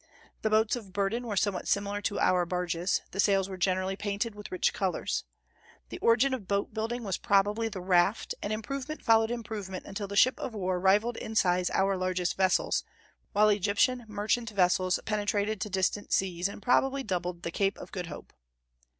The 0.41 0.49
boats 0.49 0.75
of 0.75 0.93
burden 0.93 1.27
were 1.27 1.37
somewhat 1.37 1.67
similar 1.67 2.01
to 2.01 2.19
our 2.19 2.43
barges; 2.43 3.01
the 3.11 3.19
sails 3.19 3.47
were 3.47 3.55
generally 3.55 3.95
painted 3.95 4.33
with 4.33 4.51
rich 4.51 4.73
colors. 4.73 5.25
The 5.89 5.99
origin 5.99 6.33
of 6.33 6.47
boat 6.47 6.73
building 6.73 7.03
was 7.03 7.19
probably 7.19 7.69
the 7.69 7.81
raft, 7.81 8.33
and 8.41 8.51
improvement 8.51 9.03
followed 9.03 9.29
improvement 9.29 9.85
until 9.85 10.07
the 10.07 10.15
ship 10.17 10.39
of 10.39 10.55
war 10.55 10.79
rivalled 10.79 11.17
in 11.17 11.35
size 11.35 11.69
our 11.69 11.95
largest 11.97 12.35
vessels, 12.35 12.83
while 13.33 13.49
Egyptian 13.49 14.03
merchant 14.07 14.49
vessels 14.49 14.97
penetrated 15.05 15.61
to 15.61 15.69
distant 15.69 16.11
seas, 16.11 16.47
and 16.47 16.63
probably 16.63 17.03
doubled 17.03 17.43
the 17.43 17.51
Cape 17.51 17.77
of 17.77 17.91
Good 17.91 18.07
Hope. 18.07 18.33